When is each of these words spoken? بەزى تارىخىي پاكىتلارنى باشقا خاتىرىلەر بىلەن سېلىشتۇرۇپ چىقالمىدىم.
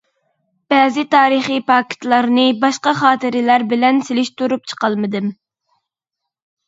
بەزى 0.73 1.03
تارىخىي 1.15 1.59
پاكىتلارنى 1.67 2.45
باشقا 2.63 2.95
خاتىرىلەر 3.03 3.67
بىلەن 3.75 4.03
سېلىشتۇرۇپ 4.09 4.67
چىقالمىدىم. 4.73 5.29